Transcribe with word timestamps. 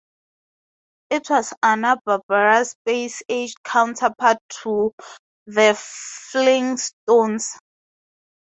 It 1.11 1.29
was 1.29 1.53
Hanna-Barbera's 1.61 2.71
Space 2.71 3.21
Age 3.29 3.53
counterpart 3.63 4.39
to 4.63 4.91
"The 5.45 5.77
Flintstones". 5.77 7.51